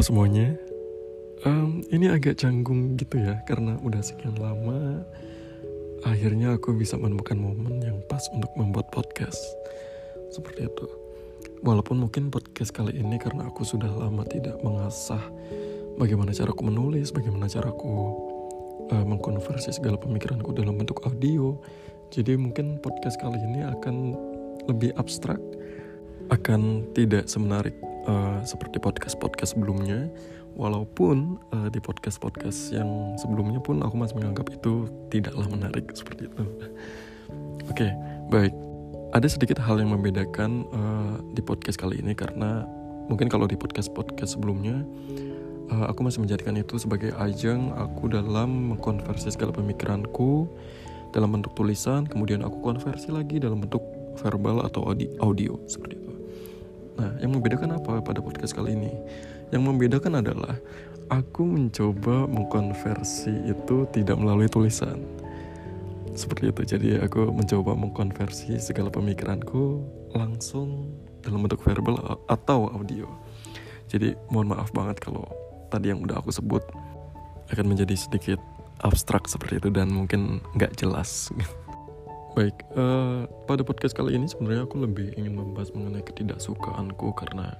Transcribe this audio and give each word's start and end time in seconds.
Semuanya. 0.00 0.56
Um, 1.44 1.84
ini 1.92 2.08
agak 2.08 2.40
canggung 2.40 2.96
gitu 2.96 3.20
ya 3.20 3.36
karena 3.44 3.76
udah 3.84 4.00
sekian 4.00 4.36
lama 4.40 5.04
akhirnya 6.08 6.56
aku 6.56 6.72
bisa 6.72 6.96
menemukan 6.96 7.36
momen 7.36 7.84
yang 7.84 8.00
pas 8.08 8.24
untuk 8.32 8.48
membuat 8.56 8.88
podcast. 8.88 9.36
Seperti 10.32 10.72
itu. 10.72 10.86
Walaupun 11.60 12.00
mungkin 12.00 12.32
podcast 12.32 12.72
kali 12.72 12.96
ini 12.96 13.20
karena 13.20 13.52
aku 13.52 13.60
sudah 13.60 13.92
lama 13.92 14.24
tidak 14.24 14.56
mengasah 14.64 15.20
bagaimana 16.00 16.32
cara 16.32 16.48
aku 16.56 16.64
menulis, 16.64 17.12
bagaimana 17.12 17.44
cara 17.52 17.68
aku 17.68 17.92
uh, 18.88 19.04
mengkonversi 19.04 19.76
segala 19.76 20.00
pemikiranku 20.00 20.56
dalam 20.56 20.80
bentuk 20.80 21.04
audio. 21.04 21.60
Jadi 22.08 22.40
mungkin 22.40 22.80
podcast 22.80 23.20
kali 23.20 23.36
ini 23.36 23.68
akan 23.68 24.16
lebih 24.64 24.96
abstrak, 24.96 25.40
akan 26.32 26.88
tidak 26.96 27.28
semenarik 27.28 27.76
uh, 28.10 28.42
seperti 28.42 28.82
podcast-podcast 28.82 29.54
sebelumnya. 29.54 30.10
Walaupun 30.58 31.38
uh, 31.54 31.70
di 31.70 31.78
podcast-podcast 31.78 32.74
yang 32.74 33.14
sebelumnya 33.14 33.62
pun 33.62 33.86
aku 33.86 33.94
masih 33.94 34.18
menganggap 34.18 34.50
itu 34.50 34.90
tidaklah 35.08 35.46
menarik 35.46 35.86
seperti 35.94 36.26
itu. 36.26 36.44
Oke 37.70 37.86
okay, 37.86 37.90
baik. 38.34 38.54
Ada 39.14 39.26
sedikit 39.30 39.62
hal 39.62 39.78
yang 39.78 39.94
membedakan 39.94 40.66
uh, 40.74 41.22
di 41.34 41.42
podcast 41.42 41.78
kali 41.78 42.02
ini 42.02 42.14
karena 42.18 42.66
mungkin 43.06 43.30
kalau 43.30 43.46
di 43.46 43.58
podcast-podcast 43.58 44.38
sebelumnya 44.38 44.86
uh, 45.70 45.86
aku 45.90 46.06
masih 46.06 46.22
menjadikan 46.22 46.54
itu 46.58 46.78
sebagai 46.78 47.14
ajang 47.18 47.74
aku 47.74 48.10
dalam 48.10 48.74
mengkonversi 48.74 49.34
segala 49.34 49.54
pemikiranku 49.54 50.46
dalam 51.10 51.34
bentuk 51.34 51.58
tulisan 51.58 52.06
kemudian 52.06 52.46
aku 52.46 52.62
konversi 52.62 53.10
lagi 53.10 53.42
dalam 53.42 53.66
bentuk 53.66 53.82
verbal 54.22 54.62
atau 54.62 54.86
audio 55.18 55.58
seperti 55.66 55.98
itu 55.98 56.19
Nah, 57.00 57.16
yang 57.16 57.32
membedakan 57.32 57.80
apa 57.80 58.04
pada 58.04 58.20
podcast 58.20 58.52
kali 58.52 58.76
ini? 58.76 58.92
Yang 59.48 59.62
membedakan 59.72 60.20
adalah 60.20 60.60
aku 61.08 61.48
mencoba 61.48 62.28
mengkonversi 62.28 63.48
itu 63.48 63.88
tidak 63.96 64.20
melalui 64.20 64.52
tulisan. 64.52 65.00
Seperti 66.12 66.52
itu. 66.52 66.62
Jadi 66.76 66.88
aku 67.00 67.32
mencoba 67.32 67.72
mengkonversi 67.72 68.60
segala 68.60 68.92
pemikiranku 68.92 69.80
langsung 70.12 70.92
dalam 71.24 71.40
bentuk 71.40 71.64
verbal 71.64 72.20
atau 72.28 72.68
audio. 72.68 73.08
Jadi 73.88 74.12
mohon 74.28 74.52
maaf 74.52 74.68
banget 74.76 75.00
kalau 75.00 75.24
tadi 75.72 75.88
yang 75.88 76.04
udah 76.04 76.20
aku 76.20 76.28
sebut 76.28 76.60
akan 77.48 77.64
menjadi 77.64 77.96
sedikit 77.96 78.38
abstrak 78.84 79.24
seperti 79.24 79.56
itu 79.56 79.68
dan 79.72 79.88
mungkin 79.88 80.44
nggak 80.52 80.76
jelas. 80.76 81.32
Baik, 82.30 82.62
uh, 82.78 83.26
pada 83.50 83.66
podcast 83.66 83.90
kali 83.90 84.14
ini 84.14 84.30
sebenarnya 84.30 84.62
aku 84.62 84.78
lebih 84.86 85.18
ingin 85.18 85.34
membahas 85.34 85.74
mengenai 85.74 86.06
ketidaksukaanku 86.06 87.10
karena 87.18 87.58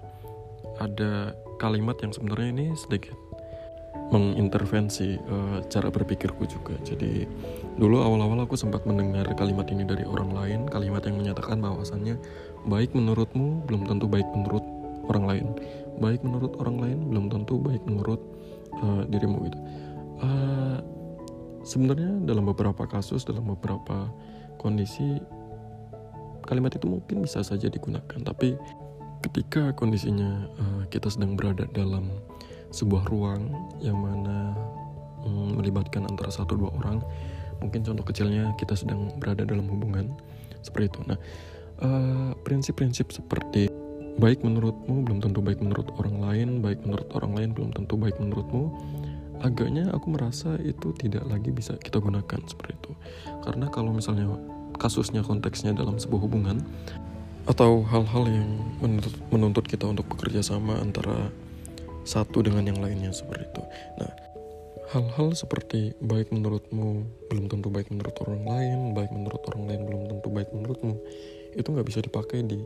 ada 0.78 1.34
kalimat 1.58 1.98
yang 2.06 2.14
sebenarnya 2.14 2.48
ini 2.54 2.66
sedikit 2.78 3.18
mengintervensi 4.14 5.18
uh, 5.26 5.58
cara 5.66 5.90
berpikirku 5.90 6.46
juga. 6.46 6.78
Jadi 6.86 7.26
dulu 7.82 7.98
awal-awal 7.98 8.46
aku 8.46 8.54
sempat 8.54 8.86
mendengar 8.86 9.26
kalimat 9.34 9.66
ini 9.74 9.82
dari 9.82 10.06
orang 10.06 10.30
lain, 10.30 10.60
kalimat 10.70 11.02
yang 11.02 11.18
menyatakan 11.18 11.58
bahwasannya 11.58 12.14
baik 12.70 12.94
menurutmu 12.94 13.66
belum 13.66 13.90
tentu 13.90 14.06
baik 14.06 14.26
menurut 14.30 14.62
orang 15.10 15.24
lain, 15.26 15.46
baik 15.98 16.22
menurut 16.22 16.54
orang 16.62 16.78
lain 16.78 16.98
belum 17.10 17.26
tentu 17.26 17.58
baik 17.58 17.82
menurut 17.90 18.22
uh, 18.86 19.02
dirimu 19.10 19.50
gitu. 19.50 19.58
Uh, 20.22 20.78
sebenarnya 21.66 22.22
dalam 22.22 22.46
beberapa 22.46 22.86
kasus, 22.86 23.26
dalam 23.26 23.50
beberapa 23.50 24.06
kondisi 24.60 25.16
kalimat 26.44 26.76
itu 26.76 26.84
mungkin 26.84 27.24
bisa 27.24 27.40
saja 27.40 27.72
digunakan 27.72 28.20
tapi 28.20 28.60
ketika 29.24 29.72
kondisinya 29.72 30.44
uh, 30.60 30.82
kita 30.92 31.08
sedang 31.08 31.36
berada 31.36 31.64
dalam 31.72 32.12
sebuah 32.72 33.08
ruang 33.08 33.48
yang 33.80 33.96
mana 33.96 34.52
um, 35.24 35.56
melibatkan 35.56 36.04
antara 36.08 36.28
satu 36.28 36.56
dua 36.56 36.70
orang 36.80 37.00
mungkin 37.60 37.84
contoh 37.84 38.04
kecilnya 38.04 38.52
kita 38.56 38.72
sedang 38.72 39.12
berada 39.20 39.44
dalam 39.44 39.68
hubungan 39.68 40.12
seperti 40.64 40.96
itu. 40.96 41.00
Nah 41.08 41.18
uh, 41.84 42.32
prinsip-prinsip 42.44 43.12
seperti 43.12 43.68
baik 44.16 44.44
menurutmu 44.44 45.04
belum 45.04 45.20
tentu 45.24 45.40
baik 45.40 45.60
menurut 45.60 45.88
orang 45.96 46.16
lain 46.20 46.48
baik 46.60 46.80
menurut 46.84 47.08
orang 47.16 47.32
lain 47.36 47.50
belum 47.56 47.70
tentu 47.72 47.96
baik 47.96 48.16
menurutmu 48.20 48.68
agaknya 49.40 49.88
aku 49.92 50.12
merasa 50.12 50.56
itu 50.60 50.92
tidak 51.00 51.24
lagi 51.24 51.48
bisa 51.52 51.76
kita 51.80 51.96
gunakan 52.00 52.40
seperti 52.44 52.76
itu. 52.76 52.92
Karena 53.44 53.72
kalau 53.72 53.92
misalnya 53.92 54.28
kasusnya 54.80 55.20
konteksnya 55.20 55.76
dalam 55.76 56.00
sebuah 56.00 56.24
hubungan? 56.24 56.64
Atau 57.44 57.84
hal-hal 57.84 58.24
yang 58.24 58.50
menuntut, 58.80 59.14
menuntut 59.28 59.64
kita 59.68 59.84
untuk 59.84 60.08
bekerja 60.16 60.40
sama 60.40 60.80
antara 60.80 61.28
satu 62.08 62.40
dengan 62.40 62.64
yang 62.64 62.80
lainnya 62.80 63.12
seperti 63.12 63.44
itu? 63.44 63.62
Nah 64.00 64.12
hal-hal 64.90 65.36
seperti 65.38 65.94
baik 66.02 66.34
menurutmu 66.34 67.06
belum 67.30 67.46
tentu 67.46 67.70
baik 67.70 67.94
menurut 67.94 68.16
orang 68.26 68.42
lain 68.42 68.78
baik 68.90 69.14
menurut 69.14 69.38
orang 69.54 69.70
lain 69.70 69.80
belum 69.86 70.02
tentu 70.10 70.28
baik 70.34 70.50
menurutmu 70.50 70.98
itu 71.54 71.68
nggak 71.70 71.86
bisa 71.86 72.02
dipakai 72.02 72.42
di 72.42 72.58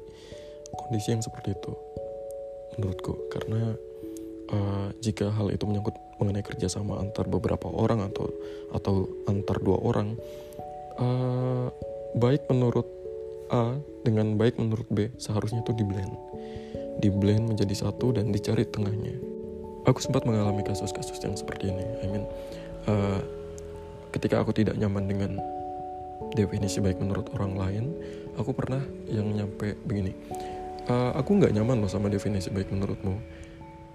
kondisi 0.72 1.12
yang 1.12 1.20
seperti 1.20 1.52
itu 1.52 1.72
menurutku. 2.76 3.30
Karena 3.30 3.62
uh, 4.50 4.88
jika 4.98 5.30
hal 5.30 5.50
itu 5.54 5.64
menyangkut 5.64 5.94
mengenai 6.18 6.44
kerjasama 6.46 6.98
antar 7.02 7.26
beberapa 7.26 7.70
orang 7.70 8.06
atau 8.06 8.30
atau 8.74 9.06
antar 9.26 9.58
dua 9.62 9.78
orang 9.82 10.14
uh, 10.98 11.68
baik 12.14 12.46
menurut 12.46 12.86
A 13.50 13.76
dengan 14.06 14.38
baik 14.38 14.56
menurut 14.56 14.86
B 14.90 15.10
seharusnya 15.18 15.60
itu 15.62 15.74
di 15.74 15.84
blend. 15.84 16.14
Di 17.02 17.10
blend 17.10 17.54
menjadi 17.54 17.74
satu 17.74 18.14
dan 18.14 18.30
dicari 18.30 18.64
tengahnya. 18.64 19.18
Aku 19.84 20.00
sempat 20.00 20.24
mengalami 20.24 20.64
kasus-kasus 20.64 21.20
yang 21.20 21.36
seperti 21.36 21.68
ini 21.68 21.84
I 22.00 22.06
mean 22.08 22.24
uh, 22.88 23.20
ketika 24.16 24.40
aku 24.40 24.56
tidak 24.56 24.80
nyaman 24.80 25.04
dengan 25.04 25.36
definisi 26.32 26.80
baik 26.80 26.96
menurut 27.04 27.28
orang 27.36 27.52
lain 27.52 27.84
aku 28.38 28.54
pernah 28.54 28.80
yang 29.10 29.28
nyampe 29.28 29.76
begini. 29.84 30.14
Uh, 30.84 31.16
aku 31.16 31.40
nggak 31.40 31.52
nyaman 31.52 31.80
loh 31.80 31.90
sama 31.90 32.08
definisi 32.08 32.48
baik 32.48 32.68
menurutmu. 32.72 33.16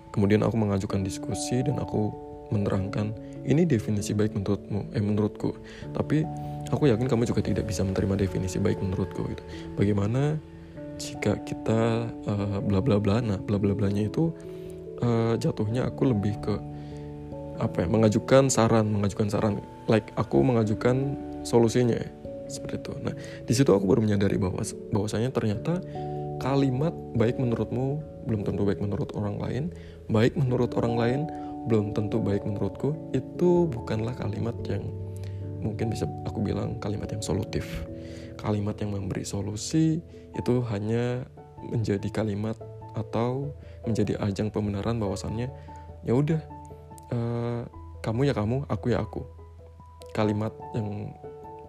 Kemudian 0.10 0.42
aku 0.42 0.58
mengajukan 0.58 1.06
diskusi 1.06 1.62
dan 1.62 1.78
aku 1.78 2.10
menerangkan 2.50 3.14
ini 3.46 3.64
definisi 3.64 4.18
baik 4.18 4.34
menurutmu, 4.34 4.90
eh 4.98 5.04
menurutku. 5.04 5.54
Tapi 5.94 6.26
aku 6.70 6.90
yakin 6.90 7.10
kamu 7.10 7.26
juga 7.30 7.42
tidak 7.42 7.66
bisa 7.70 7.82
menerima 7.86 8.26
definisi 8.26 8.58
baik 8.62 8.82
menurutku 8.82 9.26
gitu. 9.30 9.44
Bagaimana 9.76 10.38
jika 11.00 11.40
kita 11.48 12.12
uh, 12.28 12.60
bla 12.64 12.84
bla 12.84 13.00
bla, 13.00 13.24
nah 13.24 13.40
bla 13.40 13.56
bla 13.56 13.74
blanya 13.74 14.06
itu 14.08 14.32
uh, 15.00 15.34
jatuhnya 15.40 15.88
aku 15.88 16.12
lebih 16.12 16.36
ke 16.44 16.56
apa 17.60 17.84
ya 17.84 17.88
mengajukan 17.92 18.48
saran, 18.48 18.88
mengajukan 18.88 19.28
saran, 19.28 19.54
like 19.92 20.16
aku 20.16 20.40
mengajukan 20.40 21.20
solusinya 21.44 22.00
seperti 22.48 22.80
itu. 22.80 22.94
Nah 23.04 23.14
di 23.44 23.54
situ 23.56 23.72
aku 23.72 23.84
baru 23.84 24.04
menyadari 24.04 24.40
bahwa 24.40 24.64
bahwasanya 24.96 25.32
ternyata 25.36 25.84
kalimat 26.40 26.96
baik 27.20 27.36
menurutmu 27.36 28.00
belum 28.28 28.48
tentu 28.48 28.64
baik 28.64 28.80
menurut 28.80 29.12
orang 29.16 29.36
lain, 29.40 29.64
baik 30.08 30.40
menurut 30.40 30.72
orang 30.80 30.96
lain 30.96 31.20
belum 31.68 31.92
tentu 31.92 32.24
baik 32.24 32.48
menurutku, 32.48 32.96
itu 33.12 33.68
bukanlah 33.68 34.16
kalimat 34.16 34.56
yang 34.64 34.88
mungkin 35.60 35.92
bisa 35.92 36.08
aku 36.26 36.42
bilang 36.44 36.80
kalimat 36.80 37.12
yang 37.12 37.24
solutif. 37.24 37.86
Kalimat 38.40 38.80
yang 38.80 38.96
memberi 38.96 39.28
solusi 39.28 40.00
itu 40.34 40.54
hanya 40.72 41.28
menjadi 41.60 42.08
kalimat 42.12 42.56
atau 42.96 43.52
menjadi 43.84 44.16
ajang 44.24 44.50
pembenaran 44.50 44.96
bahwasannya 44.98 45.52
ya 46.08 46.14
udah 46.16 46.40
uh, 47.12 47.64
kamu 48.00 48.32
ya 48.32 48.34
kamu, 48.34 48.64
aku 48.72 48.86
ya 48.96 49.04
aku. 49.04 49.22
Kalimat 50.16 50.56
yang 50.72 51.12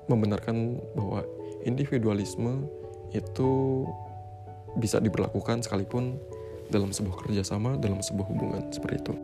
membenarkan 0.06 0.78
bahwa 0.94 1.26
individualisme 1.66 2.66
itu 3.10 3.84
bisa 4.78 5.02
diberlakukan 5.02 5.66
sekalipun 5.66 6.18
dalam 6.70 6.94
sebuah 6.94 7.26
kerjasama, 7.26 7.74
dalam 7.82 7.98
sebuah 7.98 8.26
hubungan 8.30 8.62
seperti 8.70 9.02
itu. 9.02 9.14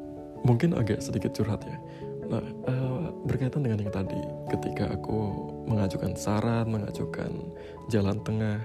Mungkin 0.43 0.75
agak 0.75 1.03
sedikit 1.03 1.35
curhat 1.35 1.63
ya. 1.63 1.79
Nah, 2.27 2.43
uh, 2.67 3.15
berkaitan 3.23 3.63
dengan 3.63 3.87
yang 3.87 3.95
tadi, 3.95 4.19
ketika 4.51 4.91
aku 4.91 5.19
mengajukan 5.71 6.15
saran, 6.19 6.67
mengajukan 6.71 7.31
jalan 7.87 8.19
tengah, 8.27 8.59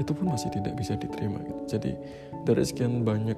itu 0.00 0.12
pun 0.16 0.32
masih 0.32 0.48
tidak 0.48 0.72
bisa 0.76 0.96
diterima. 0.96 1.40
Gitu. 1.44 1.76
Jadi 1.76 1.92
dari 2.48 2.64
sekian 2.64 3.04
banyak 3.04 3.36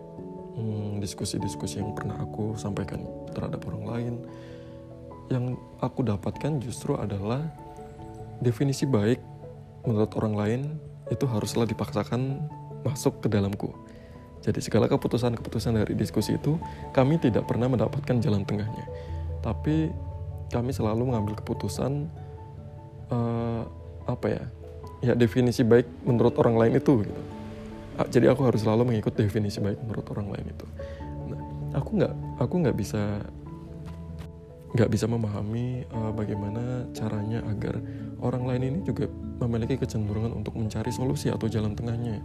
hmm, 0.54 1.02
diskusi-diskusi 1.02 1.82
yang 1.82 1.94
pernah 1.94 2.22
aku 2.22 2.54
sampaikan 2.54 3.02
terhadap 3.34 3.66
orang 3.66 3.84
lain, 3.84 4.14
yang 5.32 5.58
aku 5.82 6.06
dapatkan 6.06 6.62
justru 6.62 6.94
adalah 6.94 7.42
definisi 8.44 8.84
baik 8.84 9.18
menurut 9.84 10.12
orang 10.20 10.34
lain 10.34 10.60
itu 11.12 11.24
haruslah 11.28 11.68
dipaksakan 11.68 12.46
masuk 12.84 13.24
ke 13.24 13.28
dalamku. 13.28 13.72
Jadi 14.44 14.60
segala 14.60 14.84
keputusan-keputusan 14.92 15.80
dari 15.80 15.96
diskusi 15.96 16.36
itu 16.36 16.60
kami 16.92 17.16
tidak 17.16 17.48
pernah 17.48 17.64
mendapatkan 17.64 18.20
jalan 18.20 18.44
tengahnya. 18.44 18.84
Tapi 19.44 19.92
kami 20.48 20.70
selalu 20.72 21.12
mengambil 21.12 21.36
keputusan 21.36 22.08
uh, 23.12 23.68
apa 24.08 24.26
ya? 24.32 24.44
Ya 25.04 25.12
definisi 25.12 25.60
baik 25.60 25.84
menurut 26.08 26.32
orang 26.40 26.56
lain 26.56 26.80
itu 26.80 27.04
gitu. 27.04 27.22
Jadi 27.94 28.26
aku 28.26 28.48
harus 28.48 28.64
selalu 28.64 28.88
mengikut 28.88 29.12
definisi 29.14 29.60
baik 29.60 29.78
menurut 29.84 30.08
orang 30.16 30.32
lain 30.32 30.46
itu. 30.50 30.66
Nah, 31.28 31.40
aku 31.76 31.90
nggak 32.00 32.14
aku 32.40 32.54
nggak 32.64 32.76
bisa 32.80 33.20
nggak 34.74 34.90
bisa 34.90 35.06
memahami 35.06 35.86
uh, 35.94 36.10
bagaimana 36.10 36.90
caranya 36.90 37.44
agar 37.46 37.78
orang 38.18 38.42
lain 38.42 38.62
ini 38.74 38.78
juga 38.82 39.06
memiliki 39.38 39.78
kecenderungan 39.78 40.34
untuk 40.34 40.58
mencari 40.58 40.90
solusi 40.90 41.30
atau 41.30 41.46
jalan 41.46 41.78
tengahnya 41.78 42.18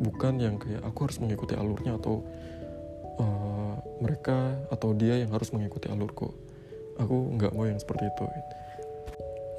bukan 0.00 0.36
yang 0.36 0.60
kayak 0.60 0.84
aku 0.84 1.08
harus 1.08 1.18
mengikuti 1.20 1.56
alurnya 1.56 1.96
atau 1.96 2.20
uh, 3.20 3.74
mereka 4.00 4.56
atau 4.68 4.92
dia 4.92 5.20
yang 5.20 5.32
harus 5.32 5.52
mengikuti 5.52 5.88
alurku. 5.88 6.32
Aku 6.96 7.36
nggak 7.36 7.52
mau 7.52 7.68
yang 7.68 7.80
seperti 7.80 8.08
itu. 8.08 8.24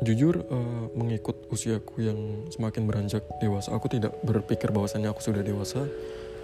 Jujur 0.06 0.46
uh, 0.46 0.86
mengikut 0.94 1.50
usiaku 1.50 2.06
yang 2.06 2.20
semakin 2.54 2.86
beranjak 2.86 3.26
dewasa 3.42 3.74
aku 3.74 3.90
tidak 3.90 4.14
berpikir 4.22 4.70
bahwasannya 4.70 5.10
aku 5.10 5.26
sudah 5.26 5.42
dewasa 5.42 5.90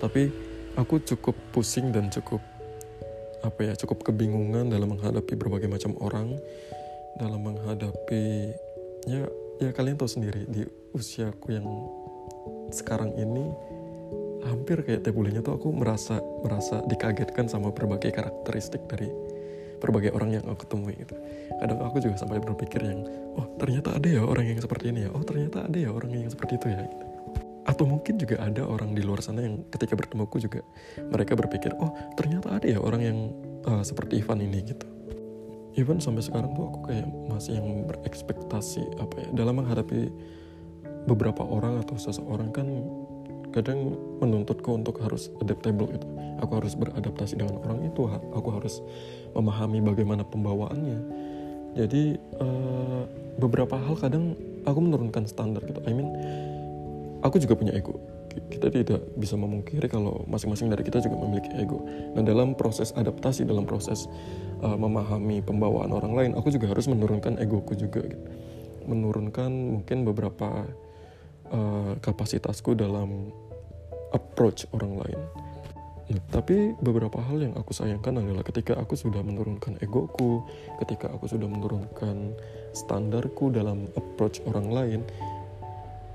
tapi 0.01 0.33
aku 0.73 0.97
cukup 1.05 1.37
pusing 1.53 1.93
dan 1.93 2.09
cukup 2.09 2.41
apa 3.45 3.59
ya 3.61 3.73
cukup 3.77 4.09
kebingungan 4.09 4.73
dalam 4.73 4.97
menghadapi 4.97 5.37
berbagai 5.37 5.69
macam 5.69 5.93
orang 6.01 6.33
dalam 7.19 7.39
menghadapi 7.45 8.55
ya 9.05 9.27
ya 9.61 9.69
kalian 9.69 9.99
tahu 9.99 10.09
sendiri 10.09 10.49
di 10.49 10.65
usiaku 10.95 11.53
yang 11.53 11.67
sekarang 12.73 13.13
ini 13.19 13.53
hampir 14.47 14.83
kayak 14.83 15.07
tiap 15.07 15.15
bulannya 15.15 15.41
tuh 15.43 15.55
aku 15.55 15.71
merasa 15.71 16.19
merasa 16.43 16.83
dikagetkan 16.87 17.47
sama 17.47 17.71
berbagai 17.71 18.11
karakteristik 18.11 18.83
dari 18.87 19.07
berbagai 19.83 20.15
orang 20.15 20.39
yang 20.39 20.45
aku 20.47 20.63
temui 20.63 20.95
gitu. 20.95 21.15
Kadang 21.59 21.83
aku 21.83 21.99
juga 21.99 22.15
sampai 22.15 22.39
berpikir 22.39 22.79
yang 22.83 23.03
oh 23.35 23.47
ternyata 23.59 23.99
ada 23.99 24.07
ya 24.07 24.23
orang 24.23 24.55
yang 24.55 24.59
seperti 24.63 24.95
ini 24.95 25.07
ya. 25.07 25.09
Oh 25.11 25.23
ternyata 25.27 25.67
ada 25.67 25.75
ya 25.75 25.91
orang 25.91 26.11
yang 26.15 26.31
seperti 26.31 26.55
itu 26.55 26.67
ya. 26.71 26.83
Gitu. 26.87 27.07
atau 27.63 27.87
mungkin 27.87 28.19
juga 28.19 28.43
ada 28.43 28.67
orang 28.67 28.91
di 28.91 28.99
luar 28.99 29.23
sana 29.23 29.39
yang 29.39 29.63
ketika 29.71 29.95
bertemuku 29.95 30.35
juga 30.35 30.59
mereka 30.99 31.31
berpikir 31.31 31.71
oh 31.79 31.95
ternyata 32.19 32.59
ada 32.59 32.67
ya 32.67 32.75
orang 32.75 33.01
yang 33.01 33.17
uh, 33.63 33.79
seperti 33.79 34.19
Ivan 34.19 34.43
ini 34.43 34.67
gitu. 34.67 34.83
Even 35.79 36.03
sampai 36.03 36.27
sekarang 36.27 36.51
tuh 36.53 36.69
aku 36.69 36.91
kayak 36.91 37.07
masih 37.31 37.57
yang 37.57 37.87
berekspektasi 37.87 38.83
apa 38.99 39.15
ya 39.15 39.27
dalam 39.31 39.63
menghadapi 39.63 40.11
beberapa 41.07 41.43
orang 41.43 41.79
atau 41.83 41.95
seseorang 41.95 42.51
kan 42.51 42.67
kadang 43.53 43.93
menuntutku 44.19 44.73
untuk 44.73 44.97
harus 44.99 45.29
adaptable 45.39 45.87
gitu. 45.93 46.07
Aku 46.41 46.59
harus 46.59 46.73
beradaptasi 46.75 47.39
dengan 47.39 47.61
orang 47.63 47.87
itu 47.87 48.09
aku 48.09 48.49
harus 48.51 48.83
memahami 49.37 49.79
bagaimana 49.79 50.25
pembawaannya. 50.27 50.99
Jadi 51.73 52.17
uh, 52.41 53.05
beberapa 53.37 53.77
hal 53.79 53.95
kadang 53.97 54.35
aku 54.65 54.79
menurunkan 54.81 55.25
standar 55.29 55.63
gitu. 55.65 55.79
I 55.85 55.93
mean 55.93 56.09
aku 57.23 57.39
juga 57.39 57.55
punya 57.55 57.73
ego. 57.73 57.97
Kita 58.33 58.73
tidak 58.73 59.01
bisa 59.13 59.37
memungkiri 59.37 59.85
kalau 59.85 60.25
masing-masing 60.25 60.73
dari 60.73 60.81
kita 60.81 61.01
juga 61.01 61.21
memiliki 61.21 61.53
ego. 61.57 61.85
Nah 62.17 62.25
dalam 62.25 62.57
proses 62.57 62.89
adaptasi, 62.97 63.45
dalam 63.45 63.65
proses 63.69 64.09
uh, 64.65 64.77
memahami 64.77 65.41
pembawaan 65.45 65.93
orang 65.93 66.13
lain, 66.13 66.31
aku 66.33 66.49
juga 66.49 66.73
harus 66.73 66.89
menurunkan 66.89 67.37
egoku 67.37 67.77
juga, 67.77 68.01
gitu. 68.01 68.25
menurunkan 68.89 69.49
mungkin 69.77 70.01
beberapa 70.03 70.65
uh, 71.53 71.93
kapasitasku 72.01 72.73
dalam 72.73 73.29
approach 74.13 74.69
orang 74.71 74.95
lain. 75.01 75.19
Nah, 76.13 76.19
tapi 76.29 76.75
beberapa 76.83 77.17
hal 77.17 77.41
yang 77.41 77.55
aku 77.55 77.71
sayangkan 77.71 78.19
adalah 78.19 78.43
ketika 78.43 78.75
aku 78.75 78.93
sudah 78.93 79.23
menurunkan 79.23 79.79
egoku, 79.79 80.43
ketika 80.83 81.09
aku 81.09 81.25
sudah 81.31 81.47
menurunkan 81.47 82.35
standarku 82.75 83.49
dalam 83.49 83.87
approach 83.95 84.43
orang 84.45 84.67
lain, 84.69 85.01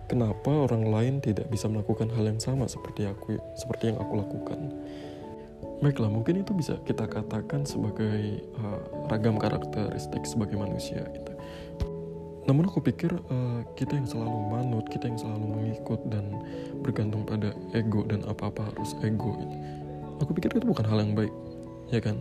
kenapa 0.06 0.68
orang 0.68 0.86
lain 0.86 1.14
tidak 1.24 1.48
bisa 1.48 1.66
melakukan 1.66 2.12
hal 2.12 2.24
yang 2.28 2.38
sama 2.38 2.68
seperti 2.68 3.08
aku 3.08 3.40
seperti 3.56 3.90
yang 3.90 3.98
aku 3.98 4.12
lakukan? 4.20 4.60
Baiklah, 5.78 6.10
mungkin 6.10 6.42
itu 6.42 6.52
bisa 6.54 6.74
kita 6.82 7.06
katakan 7.06 7.62
sebagai 7.62 8.42
uh, 8.58 8.82
ragam 9.06 9.38
karakteristik 9.38 10.26
sebagai 10.26 10.58
manusia 10.58 11.06
gitu. 11.14 11.32
Namun 12.48 12.64
aku 12.64 12.80
pikir 12.80 13.12
uh, 13.12 13.60
kita 13.76 13.92
yang 13.92 14.08
selalu 14.08 14.48
manut, 14.48 14.88
kita 14.88 15.04
yang 15.04 15.20
selalu 15.20 15.44
mengikut 15.52 16.00
dan 16.08 16.32
bergantung 16.80 17.28
pada 17.28 17.52
ego 17.76 18.08
dan 18.08 18.24
apa-apa 18.24 18.72
harus 18.72 18.96
ego. 19.04 19.36
Aku 20.24 20.32
pikir 20.32 20.56
itu 20.56 20.64
bukan 20.64 20.88
hal 20.88 21.04
yang 21.04 21.12
baik, 21.12 21.30
ya 21.92 22.00
kan? 22.00 22.16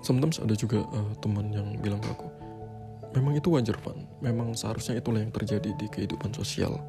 Sometimes 0.00 0.40
ada 0.40 0.56
juga 0.56 0.82
uh, 0.96 1.12
teman 1.20 1.52
yang 1.52 1.76
bilang 1.84 2.00
ke 2.00 2.10
aku, 2.10 2.26
memang 3.12 3.36
itu 3.36 3.52
wajar 3.52 3.76
Van, 3.84 4.08
memang 4.24 4.56
seharusnya 4.56 4.98
itulah 4.98 5.20
yang 5.20 5.30
terjadi 5.30 5.70
di 5.76 5.86
kehidupan 5.86 6.32
sosial. 6.32 6.80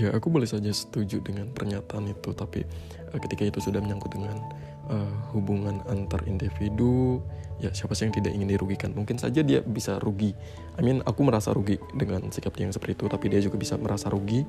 Ya 0.00 0.10
aku 0.14 0.30
boleh 0.32 0.46
saja 0.46 0.70
setuju 0.70 1.20
dengan 1.20 1.52
pernyataan 1.52 2.08
itu, 2.08 2.32
tapi 2.32 2.64
uh, 3.12 3.18
ketika 3.20 3.46
itu 3.52 3.60
sudah 3.60 3.84
menyangkut 3.84 4.10
dengan 4.16 4.40
uh, 4.88 5.14
hubungan 5.36 5.84
antar 5.92 6.24
individu 6.24 7.20
ya 7.58 7.70
siapa 7.74 7.94
sih 7.94 8.06
yang 8.06 8.14
tidak 8.14 8.32
ingin 8.34 8.48
dirugikan? 8.54 8.90
Mungkin 8.94 9.18
saja 9.18 9.42
dia 9.42 9.60
bisa 9.62 9.98
rugi. 9.98 10.34
I 10.78 10.82
mean 10.82 11.02
aku 11.02 11.26
merasa 11.26 11.50
rugi 11.50 11.78
dengan 11.94 12.30
sikap 12.30 12.54
dia 12.54 12.66
yang 12.66 12.74
seperti 12.74 12.98
itu 12.98 13.06
tapi 13.10 13.26
dia 13.30 13.40
juga 13.42 13.58
bisa 13.58 13.74
merasa 13.78 14.10
rugi 14.10 14.46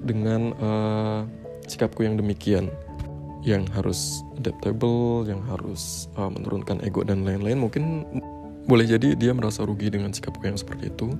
dengan 0.00 0.52
uh, 0.58 1.20
sikapku 1.68 2.04
yang 2.04 2.16
demikian. 2.16 2.72
Yang 3.46 3.70
harus 3.72 4.00
adaptable 4.36 5.24
yang 5.24 5.40
harus 5.46 6.10
uh, 6.18 6.28
menurunkan 6.28 6.82
ego 6.82 7.06
dan 7.06 7.22
lain-lain. 7.22 7.56
Mungkin 7.62 8.04
boleh 8.68 8.84
jadi 8.84 9.16
dia 9.16 9.32
merasa 9.32 9.64
rugi 9.64 9.88
dengan 9.88 10.12
sikapku 10.12 10.44
yang 10.44 10.58
seperti 10.58 10.92
itu. 10.92 11.14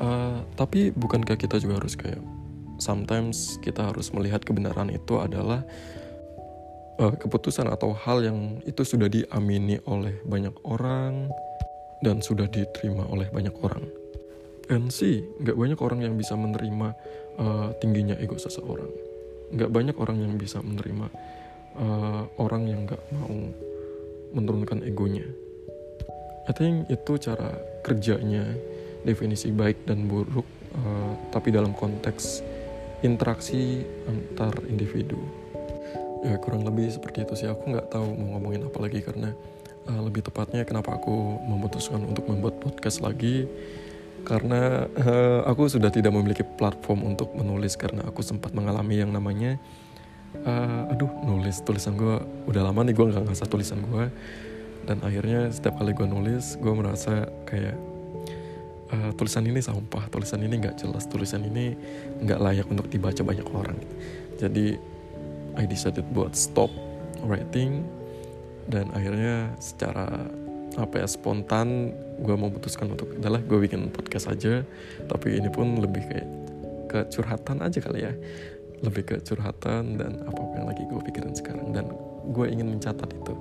Uh, 0.00 0.40
tapi 0.56 0.92
bukankah 0.92 1.36
kita 1.36 1.60
juga 1.60 1.80
harus 1.80 1.96
kayak 1.96 2.20
sometimes 2.76 3.56
kita 3.64 3.88
harus 3.88 4.12
melihat 4.12 4.44
kebenaran 4.44 4.92
itu 4.92 5.16
adalah 5.20 5.64
uh, 7.00 7.14
keputusan 7.16 7.68
atau 7.68 7.92
hal 7.92 8.24
yang 8.24 8.60
itu 8.64 8.82
sudah 8.82 9.08
diamini 9.08 9.80
oleh 9.88 10.16
banyak 10.24 10.52
orang 10.64 11.28
dan 12.00 12.20
sudah 12.20 12.48
diterima 12.48 13.08
oleh 13.08 13.28
banyak 13.32 13.52
orang. 13.64 13.84
And 14.66 14.90
see, 14.90 15.22
nggak 15.40 15.56
banyak 15.56 15.78
orang 15.78 16.02
yang 16.02 16.14
bisa 16.18 16.34
menerima 16.34 16.88
uh, 17.38 17.70
tingginya 17.78 18.18
ego 18.18 18.34
seseorang. 18.36 18.90
Nggak 19.54 19.70
banyak 19.70 19.96
orang 19.96 20.18
yang 20.26 20.34
bisa 20.34 20.58
menerima 20.58 21.06
uh, 21.78 22.22
orang 22.42 22.66
yang 22.66 22.82
nggak 22.84 23.02
mau 23.14 23.36
menurunkan 24.34 24.82
egonya. 24.82 25.24
I 26.46 26.52
think 26.54 26.90
itu 26.90 27.18
cara 27.18 27.54
kerjanya 27.82 28.42
definisi 29.06 29.54
baik 29.54 29.86
dan 29.86 30.10
buruk, 30.10 30.46
uh, 30.74 31.14
tapi 31.30 31.54
dalam 31.54 31.70
konteks 31.70 32.42
interaksi 33.06 33.86
antar 34.10 34.66
individu 34.66 35.45
ya 36.26 36.36
kurang 36.42 36.66
lebih 36.66 36.90
seperti 36.90 37.22
itu 37.22 37.34
sih. 37.38 37.48
Aku 37.48 37.70
nggak 37.70 37.94
tahu 37.94 38.06
mau 38.18 38.36
ngomongin 38.36 38.66
apa 38.66 38.78
lagi 38.82 39.00
karena 39.00 39.30
uh, 39.86 40.00
lebih 40.02 40.26
tepatnya 40.26 40.66
kenapa 40.66 40.98
aku 40.98 41.40
memutuskan 41.46 42.02
untuk 42.02 42.26
membuat 42.26 42.58
podcast 42.58 43.00
lagi. 43.00 43.46
Karena 44.26 44.90
uh, 44.90 45.46
aku 45.46 45.70
sudah 45.70 45.88
tidak 45.94 46.10
memiliki 46.10 46.42
platform 46.42 47.06
untuk 47.14 47.30
menulis 47.38 47.78
karena 47.78 48.02
aku 48.02 48.26
sempat 48.26 48.50
mengalami 48.50 48.98
yang 48.98 49.14
namanya 49.14 49.54
uh, 50.42 50.92
aduh 50.92 51.08
nulis 51.22 51.62
tulisan 51.62 51.94
gue 51.94 52.20
udah 52.50 52.62
lama 52.66 52.82
nih 52.84 52.94
gue 52.98 53.06
nggak 53.06 53.22
ngasah 53.22 53.48
tulisan 53.48 53.80
gue 53.86 54.10
dan 54.84 54.98
akhirnya 55.06 55.48
setiap 55.54 55.78
kali 55.78 55.94
gue 55.94 56.06
nulis 56.10 56.58
gue 56.58 56.74
merasa 56.74 57.30
kayak 57.46 57.78
uh, 58.92 59.10
tulisan 59.14 59.46
ini 59.46 59.62
sampah 59.62 60.10
tulisan 60.10 60.42
ini 60.42 60.58
nggak 60.58 60.76
jelas 60.78 61.06
tulisan 61.06 61.46
ini 61.46 61.74
nggak 62.22 62.40
layak 62.42 62.66
untuk 62.66 62.90
dibaca 62.90 63.22
banyak 63.22 63.46
orang. 63.54 63.78
Jadi 64.36 64.95
I 65.56 65.64
decided 65.64 66.04
buat 66.12 66.36
stop 66.36 66.70
writing. 67.24 67.84
Dan 68.66 68.90
akhirnya 68.92 69.54
secara 69.62 70.26
apa 70.76 71.00
ya 71.00 71.06
spontan 71.08 71.94
gue 72.20 72.36
memutuskan 72.36 72.92
untuk 72.92 73.16
adalah 73.16 73.40
gue 73.40 73.58
bikin 73.64 73.88
podcast 73.90 74.30
aja. 74.30 74.62
Tapi 75.06 75.40
ini 75.40 75.48
pun 75.48 75.80
lebih 75.80 76.02
kayak 76.06 76.28
kecurhatan 76.90 77.64
aja 77.64 77.78
kali 77.80 78.06
ya. 78.06 78.12
Lebih 78.84 79.02
ke 79.08 79.16
curhatan 79.24 79.96
dan 79.96 80.20
apa 80.28 80.40
apa 80.40 80.54
yang 80.60 80.66
lagi 80.68 80.82
gue 80.84 81.00
pikirin 81.12 81.32
sekarang. 81.32 81.72
Dan 81.72 81.90
gue 82.30 82.46
ingin 82.46 82.76
mencatat 82.76 83.08
itu. 83.08 83.34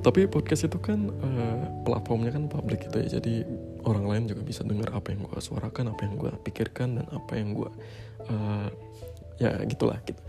Tapi 0.00 0.24
podcast 0.32 0.64
itu 0.64 0.80
kan 0.80 1.12
uh, 1.12 1.84
platformnya 1.84 2.32
kan 2.32 2.48
publik 2.48 2.88
gitu 2.88 3.04
ya. 3.04 3.20
Jadi 3.20 3.44
orang 3.84 4.04
lain 4.08 4.24
juga 4.28 4.42
bisa 4.44 4.64
dengar 4.64 4.92
apa 4.92 5.12
yang 5.12 5.24
gue 5.28 5.40
suarakan 5.40 5.92
apa 5.92 6.00
yang 6.04 6.14
gue 6.16 6.32
pikirkan 6.44 7.00
dan 7.00 7.06
apa 7.12 7.32
yang 7.36 7.56
gue 7.56 7.70
uh, 8.28 8.68
ya 9.40 9.56
gitulah 9.64 9.96
gitu 10.04 10.20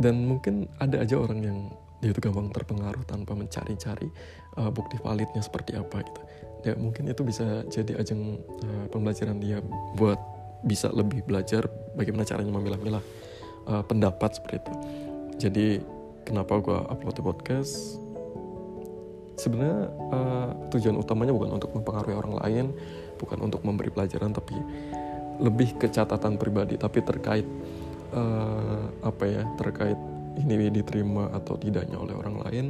dan 0.00 0.24
mungkin 0.24 0.66
ada 0.80 1.04
aja 1.04 1.20
orang 1.20 1.40
yang 1.44 1.58
dia 2.00 2.16
itu 2.16 2.20
gampang 2.24 2.48
terpengaruh 2.48 3.04
tanpa 3.04 3.36
mencari-cari 3.36 4.08
uh, 4.56 4.72
bukti 4.72 4.96
validnya 4.96 5.44
seperti 5.44 5.76
apa 5.76 6.00
gitu. 6.00 6.20
Ya 6.64 6.72
mungkin 6.76 7.08
itu 7.12 7.20
bisa 7.20 7.64
jadi 7.68 8.00
ajang 8.00 8.40
uh, 8.40 8.86
pembelajaran 8.88 9.36
dia 9.36 9.60
buat 10.00 10.16
bisa 10.64 10.88
lebih 10.92 11.24
belajar 11.28 11.68
bagaimana 11.92 12.24
caranya 12.24 12.52
memilah-milah 12.56 13.04
uh, 13.68 13.84
pendapat 13.84 14.40
seperti 14.40 14.64
itu. 14.64 14.72
Jadi 15.40 15.66
kenapa 16.24 16.56
gue 16.64 16.78
upload 16.88 17.16
di 17.20 17.22
podcast? 17.24 18.00
Sebenarnya 19.36 19.88
uh, 20.12 20.50
tujuan 20.72 20.96
utamanya 21.00 21.32
bukan 21.36 21.60
untuk 21.60 21.72
mempengaruhi 21.76 22.16
orang 22.16 22.34
lain 22.40 22.66
bukan 23.20 23.38
untuk 23.44 23.60
memberi 23.64 23.92
pelajaran 23.92 24.32
tapi 24.32 24.56
lebih 25.40 25.76
ke 25.80 25.88
catatan 25.88 26.36
pribadi 26.40 26.76
tapi 26.76 27.00
terkait 27.04 27.44
uh, 28.14 28.84
apa 29.04 29.24
ya 29.26 29.42
terkait 29.58 29.98
ini 30.38 30.70
diterima 30.70 31.28
atau 31.34 31.58
tidaknya 31.58 31.98
oleh 31.98 32.14
orang 32.14 32.36
lain 32.46 32.66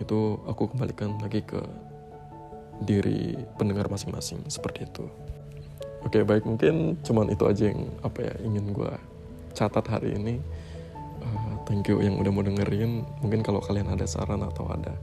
itu 0.00 0.40
aku 0.48 0.72
kembalikan 0.72 1.16
lagi 1.20 1.44
ke 1.44 1.60
diri 2.80 3.36
pendengar 3.60 3.92
masing-masing 3.92 4.40
seperti 4.48 4.88
itu. 4.88 5.04
Oke 6.00 6.24
baik 6.24 6.48
mungkin 6.48 6.96
cuman 7.04 7.28
itu 7.28 7.44
aja 7.44 7.68
yang 7.68 7.92
apa 8.00 8.24
ya 8.24 8.34
ingin 8.40 8.72
gue 8.72 8.92
catat 9.52 9.84
hari 9.84 10.16
ini. 10.16 10.40
Uh, 11.20 11.52
thank 11.68 11.84
you 11.92 12.00
yang 12.00 12.16
udah 12.16 12.32
mau 12.32 12.40
dengerin. 12.40 13.04
Mungkin 13.20 13.44
kalau 13.44 13.60
kalian 13.60 13.92
ada 13.92 14.08
saran 14.08 14.40
atau 14.40 14.64
ada 14.72 14.96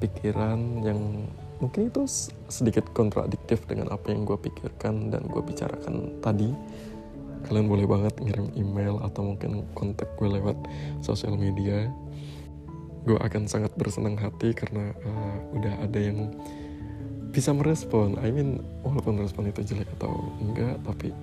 pikiran 0.00 0.80
yang 0.80 1.28
mungkin 1.60 1.92
itu 1.92 2.08
sedikit 2.48 2.88
kontradiktif 2.96 3.66
dengan 3.68 3.92
apa 3.92 4.14
yang 4.14 4.24
gue 4.24 4.38
pikirkan 4.38 5.12
dan 5.12 5.26
gue 5.28 5.42
bicarakan 5.42 6.22
tadi 6.24 6.54
kalian 7.46 7.70
boleh 7.70 7.86
banget 7.86 8.14
ngirim 8.18 8.50
email 8.58 8.98
atau 9.04 9.34
mungkin 9.34 9.62
kontak 9.76 10.10
gue 10.18 10.28
lewat 10.28 10.56
sosial 11.04 11.38
media. 11.38 11.86
Gue 13.06 13.16
akan 13.20 13.46
sangat 13.46 13.72
bersenang 13.78 14.18
hati 14.18 14.52
karena 14.52 14.90
uh, 15.06 15.36
udah 15.54 15.74
ada 15.86 15.98
yang 16.02 16.34
bisa 17.30 17.54
merespon. 17.54 18.18
I 18.18 18.34
mean 18.34 18.58
walaupun 18.82 19.22
respon 19.22 19.48
itu 19.48 19.62
jelek 19.62 19.88
atau 20.00 20.10
enggak 20.42 20.82
tapi 20.82 21.14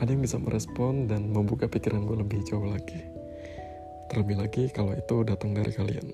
ada 0.00 0.08
yang 0.10 0.22
bisa 0.24 0.40
merespon 0.40 1.06
dan 1.06 1.30
membuka 1.30 1.68
pikiran 1.68 2.08
gue 2.08 2.16
lebih 2.22 2.40
jauh 2.48 2.64
lagi. 2.64 3.04
Terlebih 4.08 4.36
lagi 4.40 4.64
kalau 4.72 4.96
itu 4.96 5.22
datang 5.28 5.52
dari 5.52 5.70
kalian. 5.70 6.08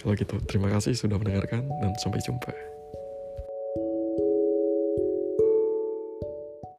Kalau 0.00 0.16
gitu 0.18 0.40
terima 0.48 0.72
kasih 0.72 0.96
sudah 0.96 1.20
mendengarkan 1.20 1.68
dan 1.78 1.94
sampai 2.00 2.18
jumpa 2.24 2.71